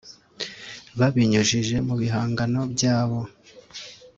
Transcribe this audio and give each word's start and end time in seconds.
Babinyujije 0.99 1.75
mu 1.87 1.93
bihangano 2.01 2.61
byabo 2.73 3.19